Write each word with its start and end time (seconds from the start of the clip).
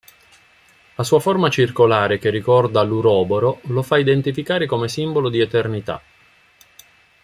La 0.95 1.03
sua 1.03 1.19
forma 1.19 1.51
circolare 1.51 2.17
che 2.17 2.31
ricorda 2.31 2.81
l'Uroboro 2.81 3.59
lo 3.65 3.83
fa 3.83 3.99
identificare 3.99 4.65
come 4.65 4.87
simbolo 4.87 5.29
di 5.29 5.39
eternità. 5.39 6.01